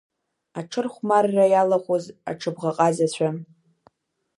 Аҽырхәмарра 0.59 1.45
иалахәыз 1.49 2.05
аҽыбӷаҟазацәа… 2.29 3.29